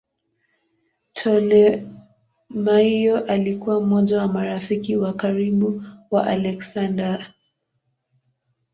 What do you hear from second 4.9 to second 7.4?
wa karibu wa Aleksander.